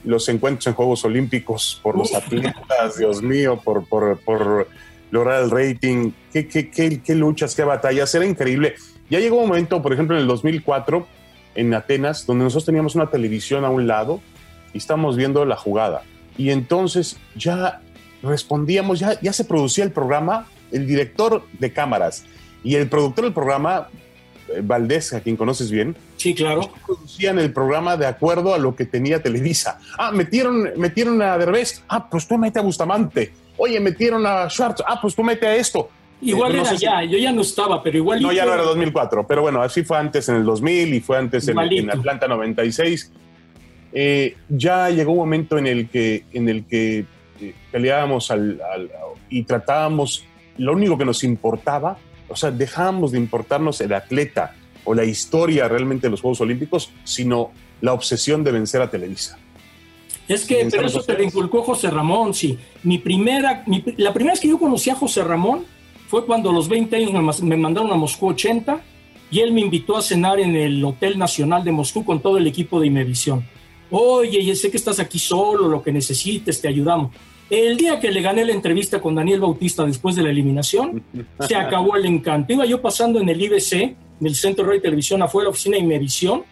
los 0.06 0.30
encuentros 0.30 0.68
en 0.68 0.74
Juegos 0.74 1.04
Olímpicos, 1.04 1.80
por 1.84 1.98
los 1.98 2.14
atletas, 2.14 2.98
Dios 2.98 3.22
mío, 3.22 3.60
por, 3.62 3.86
por, 3.88 4.20
por 4.20 4.68
lograr 5.12 5.44
el 5.44 5.52
rating, 5.52 6.12
qué, 6.32 6.48
qué, 6.48 6.70
qué, 6.70 7.02
qué, 7.02 7.16
luchas, 7.16 7.56
qué 7.56 7.64
batallas, 7.64 8.14
era 8.16 8.26
increíble. 8.26 8.76
Ya 9.10 9.20
llegó 9.20 9.38
un 9.38 9.48
momento, 9.48 9.82
por 9.82 9.94
ejemplo, 9.94 10.16
en 10.16 10.22
el 10.22 10.28
2004, 10.28 11.08
en 11.56 11.74
Atenas, 11.74 12.26
donde 12.26 12.44
nosotros 12.44 12.66
teníamos 12.66 12.96
una 12.96 13.08
televisión 13.08 13.66
a 13.66 13.70
un 13.70 13.88
lado 13.88 14.22
y 14.74 14.78
estábamos 14.78 15.16
viendo 15.16 15.44
la 15.46 15.56
jugada. 15.56 16.04
Y 16.38 16.52
entonces 16.52 17.18
ya 17.36 17.82
respondíamos, 18.22 19.00
ya, 19.00 19.20
ya 19.22 19.34
se 19.34 19.46
producía 19.46 19.84
el 19.84 19.92
programa, 19.92 20.48
el 20.72 20.86
director 20.86 21.44
de 21.60 21.72
cámaras 21.72 22.26
y 22.64 22.76
el 22.76 22.88
productor 22.90 23.26
del 23.26 23.34
programa, 23.34 23.88
eh, 24.50 24.62
Valdés, 24.64 25.14
a 25.14 25.22
quien 25.22 25.36
conoces 25.36 25.72
bien. 25.72 25.96
Sí, 26.18 26.36
claro. 26.36 26.70
Producían 26.86 27.40
el 27.40 27.54
programa 27.54 27.98
de 27.98 28.06
acuerdo 28.06 28.54
a 28.54 28.58
lo 28.58 28.76
que 28.76 28.86
tenía 28.86 29.22
Televisa. 29.22 29.80
Ah, 29.98 30.12
metieron, 30.12 30.72
metieron 30.78 31.22
a 31.22 31.38
Derbez. 31.38 31.84
Ah, 31.88 32.10
pues 32.10 32.28
tú 32.28 32.38
mete 32.38 32.60
a 32.60 32.62
Bustamante. 32.62 33.32
Oye, 33.58 33.80
metieron 33.80 34.26
a 34.26 34.50
Schwartz. 34.50 34.84
Ah, 34.86 35.00
pues 35.02 35.16
tú 35.16 35.24
mete 35.24 35.48
a 35.48 35.56
esto. 35.56 35.90
Igual 36.22 36.56
eh, 36.56 36.62
era 36.62 36.74
ya, 36.74 37.04
yo 37.04 37.18
ya 37.18 37.32
no 37.32 37.42
estaba, 37.42 37.84
pero 37.84 37.98
igual. 37.98 38.22
No, 38.22 38.32
ya 38.32 38.46
no 38.46 38.54
era 38.54 38.64
2004, 38.64 39.28
pero 39.28 39.44
bueno, 39.44 39.62
así 39.62 39.84
fue 39.84 39.98
antes 39.98 40.28
en 40.30 40.36
el 40.36 40.46
2000 40.46 40.94
y 40.94 41.00
fue 41.00 41.18
antes 41.18 41.48
en, 41.48 41.60
en, 41.60 41.90
Atlanta 41.92 42.28
96. 42.28 43.12
Eh, 43.94 44.36
ya 44.50 44.90
llegó 44.90 45.12
un 45.12 45.20
momento 45.20 45.58
en 45.58 45.68
el 45.68 45.90
que, 45.90 46.26
en 46.34 46.50
el 46.50 46.66
que 46.66 47.06
eh, 47.40 47.54
peleábamos 47.72 48.32
al, 48.32 48.60
al, 48.74 48.90
y 49.30 49.44
tratábamos, 49.44 50.26
lo 50.58 50.74
único 50.74 50.98
que 50.98 51.06
nos 51.06 51.24
importaba, 51.24 51.98
o 52.28 52.36
sea, 52.36 52.52
dejábamos 52.52 53.12
de 53.12 53.20
importarnos 53.20 53.80
el 53.82 53.94
atleta 53.94 54.56
o 54.84 54.94
la 54.94 55.06
historia 55.06 55.68
realmente 55.68 56.08
de 56.08 56.12
los 56.12 56.22
Juegos 56.22 56.42
Olímpicos, 56.42 56.92
sino 57.04 57.52
la 57.82 57.94
obsesión 57.94 58.44
de 58.44 58.52
vencer 58.52 58.82
a 58.82 58.90
Televisa. 58.90 59.38
Es 60.28 60.46
que, 60.46 60.68
pero 60.70 60.88
eso 60.88 61.02
te 61.04 61.14
lo 61.14 61.24
inculcó 61.24 61.64
José 61.64 61.90
Ramón, 61.90 62.34
sí. 62.34 62.58
Mi 62.84 62.98
primera, 62.98 63.64
mi, 63.66 63.84
la 63.98 64.14
primera 64.14 64.34
vez 64.34 64.42
que 64.42 64.50
yo 64.50 64.58
conocí 64.58 64.90
a 64.90 64.96
José 64.96 65.24
Ramón 65.24 65.66
fue 66.08 66.26
cuando 66.26 66.50
a 66.50 66.54
los 66.54 66.70
20 66.70 66.96
años 66.96 67.44
me 67.44 67.58
mandaron 67.58 67.92
a 67.92 67.96
Moscú 67.96 68.30
80 68.30 68.82
y 69.30 69.40
él 69.42 69.52
me 69.52 69.62
invitó 69.62 69.98
a 69.98 70.02
cenar 70.02 70.40
en 70.40 70.56
el 70.56 70.84
Hotel 70.84 71.20
Nacional 71.20 71.64
de 71.64 71.72
Moscú 71.72 72.06
con 72.06 72.22
todo 72.22 72.38
el 72.38 72.48
equipo 72.48 72.80
de 72.80 72.88
Imevisión. 72.88 73.46
Oye, 73.90 74.44
ya 74.44 74.56
sé 74.56 74.72
que 74.72 74.78
estás 74.78 75.00
aquí 75.00 75.20
solo, 75.20 75.68
lo 75.68 75.84
que 75.84 75.92
necesites, 75.92 76.62
te 76.62 76.68
ayudamos. 76.68 77.12
El 77.50 77.78
día 77.78 78.00
que 78.00 78.12
le 78.12 78.22
gané 78.22 78.46
la 78.46 78.54
entrevista 78.54 79.02
con 79.02 79.16
Daniel 79.16 79.42
Bautista 79.42 79.86
después 79.86 80.16
de 80.16 80.24
la 80.24 80.30
eliminación, 80.30 81.04
se 81.40 81.56
acabó 81.58 81.96
el 81.96 82.06
encanto. 82.06 82.54
Iba 82.54 82.66
yo 82.66 82.82
pasando 82.82 83.20
en 83.20 83.30
el 83.30 83.42
IBC, 83.42 83.74
en 83.74 83.98
el 84.22 84.36
Centro 84.36 84.64
de 84.64 84.70
Radio 84.70 84.80
y 84.80 84.84
Televisión, 84.84 85.22
afuera 85.22 85.44
de 85.44 85.46
la 85.48 85.52
oficina 85.52 85.78
de 85.78 85.84
Imevisión, 85.84 86.44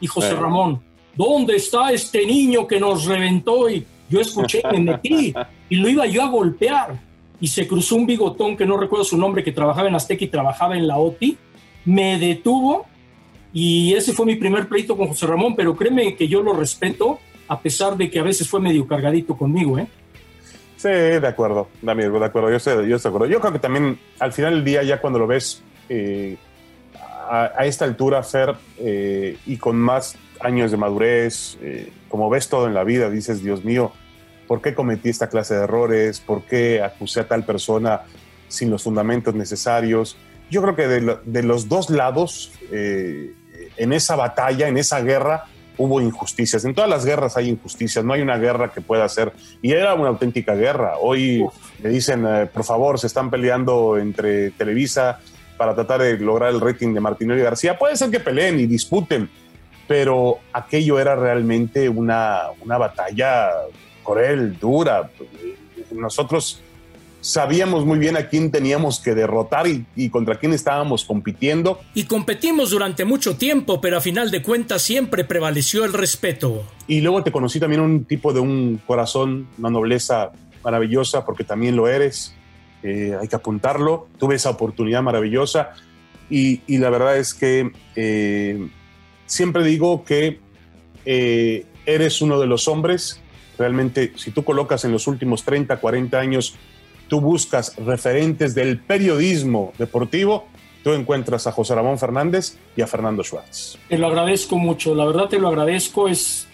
y 0.00 0.06
José 0.06 0.34
Ramón, 0.34 0.82
¿dónde 1.14 1.56
está 1.56 1.90
este 1.90 2.26
niño 2.26 2.66
que 2.66 2.78
nos 2.78 3.06
reventó? 3.06 3.68
Y 3.70 3.84
yo 4.08 4.20
escuché 4.20 4.62
y 4.70 4.76
me 4.76 4.92
metí, 4.92 5.34
y 5.68 5.76
lo 5.76 5.88
iba 5.88 6.06
yo 6.06 6.22
a 6.22 6.28
golpear 6.28 7.05
y 7.40 7.48
se 7.48 7.66
cruzó 7.66 7.96
un 7.96 8.06
bigotón 8.06 8.56
que 8.56 8.66
no 8.66 8.76
recuerdo 8.76 9.04
su 9.04 9.16
nombre, 9.16 9.44
que 9.44 9.52
trabajaba 9.52 9.88
en 9.88 9.94
Azteca 9.94 10.24
y 10.24 10.28
trabajaba 10.28 10.76
en 10.76 10.86
la 10.86 10.98
OTI, 10.98 11.36
me 11.84 12.18
detuvo 12.18 12.86
y 13.52 13.94
ese 13.94 14.12
fue 14.12 14.26
mi 14.26 14.36
primer 14.36 14.68
pleito 14.68 14.96
con 14.96 15.08
José 15.08 15.26
Ramón, 15.26 15.56
pero 15.56 15.74
créeme 15.74 16.14
que 16.14 16.28
yo 16.28 16.42
lo 16.42 16.52
respeto, 16.52 17.18
a 17.48 17.60
pesar 17.60 17.96
de 17.96 18.10
que 18.10 18.18
a 18.18 18.22
veces 18.22 18.48
fue 18.48 18.60
medio 18.60 18.86
cargadito 18.86 19.36
conmigo, 19.36 19.78
¿eh? 19.78 19.86
Sí, 20.76 20.88
de 20.88 21.26
acuerdo, 21.26 21.68
amigo, 21.86 22.18
de 22.18 22.26
acuerdo, 22.26 22.50
yo 22.50 22.58
sé, 22.58 22.70
yo 22.86 22.96
estoy 22.96 23.10
de 23.10 23.16
acuerdo. 23.16 23.26
Yo 23.26 23.40
creo 23.40 23.52
que 23.54 23.58
también 23.58 23.98
al 24.18 24.32
final 24.32 24.56
del 24.56 24.64
día, 24.64 24.82
ya 24.82 25.00
cuando 25.00 25.18
lo 25.18 25.26
ves 25.26 25.62
eh, 25.88 26.36
a, 27.30 27.52
a, 27.56 27.64
esta 27.64 27.86
altura, 27.86 28.22
Fer, 28.22 28.54
eh, 28.78 29.38
y 29.46 29.56
con 29.56 29.76
más 29.76 30.18
años 30.40 30.70
de 30.70 30.76
madurez, 30.76 31.56
eh, 31.62 31.90
como 32.08 32.28
ves 32.28 32.48
todo 32.50 32.66
en 32.66 32.74
la 32.74 32.84
vida, 32.84 33.08
dices, 33.08 33.42
Dios 33.42 33.64
mío, 33.64 33.92
por 34.46 34.62
qué 34.62 34.74
cometí 34.74 35.08
esta 35.08 35.28
clase 35.28 35.54
de 35.54 35.64
errores, 35.64 36.20
por 36.20 36.42
qué 36.42 36.82
acusé 36.82 37.20
a 37.20 37.28
tal 37.28 37.44
persona 37.44 38.02
sin 38.48 38.70
los 38.70 38.82
fundamentos 38.82 39.34
necesarios. 39.34 40.16
Yo 40.50 40.62
creo 40.62 40.76
que 40.76 40.86
de, 40.86 41.00
lo, 41.00 41.20
de 41.24 41.42
los 41.42 41.68
dos 41.68 41.90
lados, 41.90 42.52
eh, 42.70 43.32
en 43.76 43.92
esa 43.92 44.16
batalla, 44.16 44.68
en 44.68 44.76
esa 44.76 45.00
guerra, 45.00 45.44
hubo 45.78 46.00
injusticias. 46.00 46.64
En 46.64 46.74
todas 46.74 46.88
las 46.88 47.04
guerras 47.04 47.36
hay 47.36 47.48
injusticias, 47.48 48.04
no 48.04 48.12
hay 48.12 48.22
una 48.22 48.38
guerra 48.38 48.72
que 48.72 48.80
pueda 48.80 49.08
ser. 49.08 49.32
Y 49.62 49.72
era 49.72 49.94
una 49.94 50.08
auténtica 50.08 50.54
guerra. 50.54 50.94
Hoy 51.00 51.44
me 51.82 51.90
dicen, 51.90 52.24
eh, 52.26 52.46
por 52.46 52.64
favor, 52.64 52.98
se 52.98 53.06
están 53.06 53.30
peleando 53.30 53.98
entre 53.98 54.50
Televisa 54.52 55.20
para 55.56 55.74
tratar 55.74 56.02
de 56.02 56.18
lograr 56.18 56.50
el 56.50 56.60
rating 56.60 56.94
de 56.94 57.00
Martinelli 57.00 57.42
García. 57.42 57.78
Puede 57.78 57.96
ser 57.96 58.10
que 58.10 58.20
peleen 58.20 58.60
y 58.60 58.66
disputen, 58.66 59.28
pero 59.88 60.38
aquello 60.52 60.98
era 60.98 61.16
realmente 61.16 61.88
una, 61.88 62.42
una 62.62 62.78
batalla 62.78 63.50
cruel, 64.06 64.58
dura. 64.58 65.10
Nosotros 65.90 66.60
sabíamos 67.20 67.84
muy 67.84 67.98
bien 67.98 68.16
a 68.16 68.28
quién 68.28 68.52
teníamos 68.52 69.00
que 69.00 69.14
derrotar 69.14 69.66
y, 69.66 69.84
y, 69.96 70.10
contra 70.10 70.38
quién 70.38 70.52
estábamos 70.52 71.04
compitiendo. 71.04 71.80
Y 71.94 72.04
competimos 72.04 72.70
durante 72.70 73.04
mucho 73.04 73.36
tiempo, 73.36 73.80
pero 73.80 73.96
a 73.96 74.00
final 74.00 74.30
de 74.30 74.42
cuentas 74.42 74.82
siempre 74.82 75.24
prevaleció 75.24 75.84
el 75.84 75.92
respeto. 75.92 76.64
Y 76.86 77.00
luego 77.00 77.24
te 77.24 77.32
conocí 77.32 77.58
también 77.58 77.80
un 77.80 78.04
tipo 78.04 78.32
de 78.32 78.40
un 78.40 78.80
corazón, 78.86 79.48
una 79.58 79.70
nobleza 79.70 80.30
maravillosa, 80.62 81.24
porque 81.24 81.44
también 81.44 81.74
lo 81.74 81.88
eres. 81.88 82.34
Eh, 82.82 83.16
hay 83.20 83.26
que 83.26 83.36
apuntarlo. 83.36 84.06
Tuve 84.18 84.36
esa 84.36 84.50
oportunidad 84.50 85.02
maravillosa 85.02 85.72
y, 86.30 86.60
y 86.66 86.78
la 86.78 86.90
verdad 86.90 87.16
es 87.16 87.34
que 87.34 87.72
eh, 87.94 88.68
siempre 89.26 89.64
digo 89.64 90.04
que 90.04 90.40
eh, 91.04 91.66
eres 91.84 92.20
uno 92.20 92.40
de 92.40 92.46
los 92.46 92.68
hombres 92.68 93.20
Realmente, 93.58 94.12
si 94.16 94.30
tú 94.30 94.44
colocas 94.44 94.84
en 94.84 94.92
los 94.92 95.06
últimos 95.06 95.44
30, 95.44 95.78
40 95.78 96.18
años, 96.18 96.54
tú 97.08 97.20
buscas 97.20 97.76
referentes 97.76 98.54
del 98.54 98.78
periodismo 98.78 99.72
deportivo, 99.78 100.46
tú 100.82 100.92
encuentras 100.92 101.46
a 101.46 101.52
José 101.52 101.74
Ramón 101.74 101.98
Fernández 101.98 102.58
y 102.76 102.82
a 102.82 102.86
Fernando 102.86 103.22
Schwartz. 103.22 103.78
Te 103.88 103.98
lo 103.98 104.06
agradezco 104.08 104.56
mucho, 104.56 104.94
la 104.94 105.04
verdad 105.04 105.28
te 105.28 105.38
lo 105.38 105.48
agradezco, 105.48 106.08
es, 106.08 106.46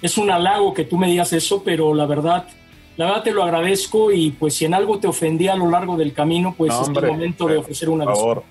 es 0.00 0.16
un 0.18 0.30
halago 0.30 0.74
que 0.74 0.84
tú 0.84 0.96
me 0.96 1.08
digas 1.08 1.32
eso, 1.32 1.62
pero 1.64 1.94
la 1.94 2.06
verdad, 2.06 2.46
la 2.96 3.06
verdad 3.06 3.22
te 3.22 3.32
lo 3.32 3.42
agradezco 3.42 4.12
y 4.12 4.30
pues 4.30 4.54
si 4.54 4.64
en 4.64 4.74
algo 4.74 4.98
te 4.98 5.06
ofendí 5.06 5.48
a 5.48 5.56
lo 5.56 5.70
largo 5.70 5.96
del 5.96 6.12
camino, 6.12 6.54
pues 6.56 6.72
no, 6.72 6.82
es 6.82 6.88
el 6.88 6.94
momento 6.94 7.46
Fer, 7.46 7.52
de 7.54 7.60
ofrecer 7.60 7.88
una 7.88 8.04
por 8.04 8.16
favor. 8.16 8.42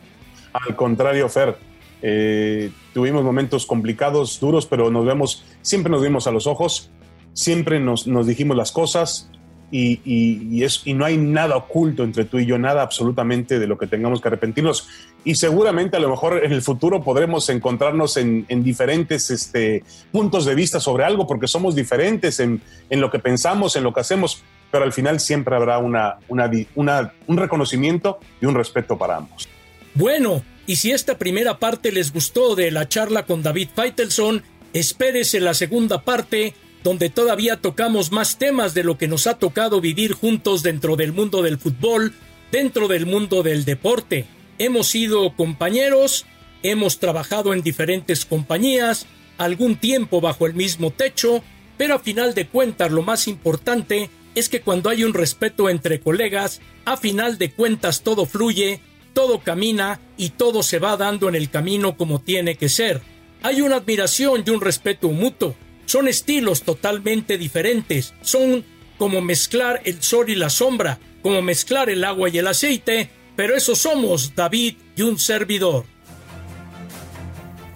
Al 0.53 0.75
contrario, 0.75 1.29
Fer, 1.29 1.57
eh, 2.01 2.69
tuvimos 2.93 3.23
momentos 3.23 3.65
complicados, 3.65 4.39
duros, 4.39 4.65
pero 4.65 4.91
nos 4.91 5.05
vemos, 5.05 5.45
siempre 5.61 5.89
nos 5.89 6.01
vimos 6.01 6.27
a 6.27 6.31
los 6.31 6.47
ojos 6.47 6.91
siempre 7.33 7.79
nos, 7.79 8.07
nos 8.07 8.27
dijimos 8.27 8.55
las 8.55 8.71
cosas 8.71 9.29
y, 9.73 10.01
y, 10.05 10.63
es, 10.63 10.83
y 10.85 10.93
no 10.93 11.03
hay 11.03 11.17
nada 11.17 11.55
oculto 11.55 12.03
entre 12.03 12.25
tú 12.25 12.37
y 12.37 12.45
yo, 12.45 12.59
nada 12.59 12.83
absolutamente 12.83 13.57
de 13.57 13.65
lo 13.65 13.75
que 13.75 13.87
tengamos 13.87 14.21
que 14.21 14.27
arrepentirnos. 14.27 14.87
Y 15.25 15.33
seguramente 15.33 15.97
a 15.97 15.99
lo 15.99 16.09
mejor 16.09 16.45
en 16.45 16.51
el 16.51 16.61
futuro 16.61 17.03
podremos 17.03 17.49
encontrarnos 17.49 18.17
en, 18.17 18.45
en 18.49 18.63
diferentes 18.63 19.31
este, 19.31 19.83
puntos 20.11 20.45
de 20.45 20.53
vista 20.53 20.79
sobre 20.79 21.05
algo, 21.05 21.25
porque 21.25 21.47
somos 21.47 21.73
diferentes 21.73 22.39
en, 22.39 22.61
en, 22.91 23.01
lo 23.01 23.09
que 23.09 23.17
pensamos, 23.17 23.75
en 23.75 23.83
lo 23.83 23.93
que 23.93 24.01
hacemos, 24.01 24.43
pero 24.69 24.83
al 24.83 24.93
final 24.93 25.19
siempre 25.19 25.55
habrá 25.55 25.79
una, 25.79 26.17
una, 26.27 26.51
una, 26.75 27.13
un 27.25 27.37
reconocimiento 27.37 28.19
y 28.41 28.45
un 28.45 28.53
respeto 28.53 28.95
para 28.95 29.17
ambos. 29.17 29.49
Bueno, 29.95 30.43
y 30.67 30.75
si 30.75 30.91
esta 30.91 31.17
primera 31.17 31.57
parte 31.57 31.91
les 31.91 32.13
gustó 32.13 32.55
de 32.55 32.69
la 32.69 32.87
charla 32.87 33.25
con 33.25 33.41
David 33.41 33.69
Feitelson, 33.75 34.43
espérese 34.71 35.39
la 35.39 35.55
segunda 35.55 36.01
parte 36.01 36.53
donde 36.83 37.09
todavía 37.09 37.57
tocamos 37.57 38.11
más 38.11 38.37
temas 38.37 38.73
de 38.73 38.83
lo 38.83 38.97
que 38.97 39.07
nos 39.07 39.25
ha 39.25 39.39
tocado 39.39 39.81
vivir 39.81 40.13
juntos 40.13 40.63
dentro 40.63 40.95
del 40.95 41.13
mundo 41.13 41.41
del 41.41 41.57
fútbol, 41.57 42.13
dentro 42.51 42.87
del 42.87 43.05
mundo 43.05 43.41
del 43.41 43.65
deporte. 43.65 44.25
Hemos 44.59 44.87
sido 44.87 45.35
compañeros, 45.35 46.25
hemos 46.61 46.99
trabajado 46.99 47.53
en 47.53 47.61
diferentes 47.61 48.25
compañías, 48.25 49.05
algún 49.37 49.77
tiempo 49.77 50.21
bajo 50.21 50.45
el 50.45 50.53
mismo 50.53 50.91
techo, 50.91 51.43
pero 51.77 51.95
a 51.95 51.99
final 51.99 52.33
de 52.33 52.47
cuentas 52.47 52.91
lo 52.91 53.01
más 53.01 53.27
importante 53.27 54.09
es 54.35 54.49
que 54.49 54.61
cuando 54.61 54.89
hay 54.89 55.03
un 55.03 55.13
respeto 55.13 55.69
entre 55.69 55.99
colegas, 55.99 56.61
a 56.85 56.97
final 56.97 57.37
de 57.37 57.51
cuentas 57.51 58.01
todo 58.01 58.25
fluye, 58.25 58.81
todo 59.13 59.39
camina 59.39 59.99
y 60.17 60.29
todo 60.29 60.63
se 60.63 60.79
va 60.79 60.97
dando 60.97 61.29
en 61.29 61.35
el 61.35 61.49
camino 61.49 61.95
como 61.97 62.19
tiene 62.19 62.55
que 62.55 62.69
ser. 62.69 63.01
Hay 63.41 63.61
una 63.61 63.77
admiración 63.77 64.43
y 64.45 64.49
un 64.49 64.61
respeto 64.61 65.09
mutuo. 65.09 65.55
Son 65.85 66.07
estilos 66.07 66.63
totalmente 66.63 67.37
diferentes, 67.37 68.13
son 68.21 68.65
como 68.97 69.21
mezclar 69.21 69.81
el 69.85 70.01
sol 70.01 70.29
y 70.29 70.35
la 70.35 70.49
sombra, 70.49 70.99
como 71.21 71.41
mezclar 71.41 71.89
el 71.89 72.03
agua 72.03 72.29
y 72.29 72.37
el 72.37 72.47
aceite, 72.47 73.09
pero 73.35 73.55
eso 73.55 73.75
somos 73.75 74.35
David 74.35 74.75
y 74.95 75.01
un 75.01 75.19
servidor. 75.19 75.85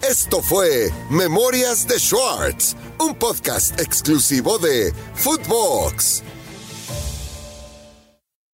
Esto 0.08 0.40
fue 0.40 0.90
Memorias 1.10 1.86
de 1.86 1.98
Schwartz, 1.98 2.76
un 3.00 3.14
podcast 3.16 3.78
exclusivo 3.80 4.58
de 4.58 4.92
Footbox. 5.14 6.22